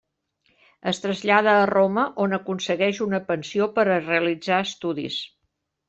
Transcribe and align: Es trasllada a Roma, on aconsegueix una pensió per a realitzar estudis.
Es 0.91 1.01
trasllada 1.03 1.53
a 1.59 1.67
Roma, 1.73 2.07
on 2.27 2.35
aconsegueix 2.39 3.05
una 3.09 3.23
pensió 3.31 3.71
per 3.79 3.87
a 3.99 4.03
realitzar 4.11 4.63
estudis. 4.71 5.25